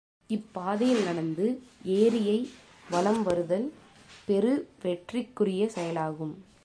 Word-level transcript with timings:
இப்பாதையில் 0.29 1.03
நடந்து 1.03 1.45
ஏரியை 1.83 2.37
வலம் 2.89 3.23
வருதல் 3.23 3.67
பெருவெற்றிக்குரிய 4.27 5.65
செயலாகும். 5.67 6.33